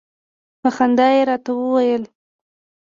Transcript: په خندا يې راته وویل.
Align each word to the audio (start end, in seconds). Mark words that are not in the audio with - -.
په 0.61 0.69
خندا 0.75 1.07
يې 1.15 1.21
راته 1.29 1.51
وویل. 1.55 2.03